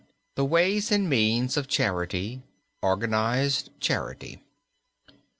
[0.33, 2.41] THE WAYS AND MEANS OF CHARITY
[2.81, 4.41] ORGANIZED CHARITY.